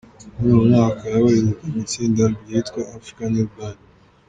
[0.37, 3.79] Muri uwo mwaka yabarizwaga mu itsinda ryitwa “Africa Nil Band”.